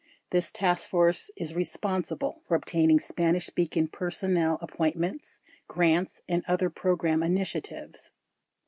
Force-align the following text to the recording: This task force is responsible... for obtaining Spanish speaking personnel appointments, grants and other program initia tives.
This 0.31 0.51
task 0.51 0.89
force 0.89 1.29
is 1.35 1.53
responsible... 1.53 2.41
for 2.47 2.55
obtaining 2.55 2.99
Spanish 2.99 3.45
speaking 3.45 3.87
personnel 3.87 4.57
appointments, 4.59 5.37
grants 5.67 6.23
and 6.27 6.43
other 6.47 6.71
program 6.71 7.19
initia 7.19 7.61
tives. 7.61 8.09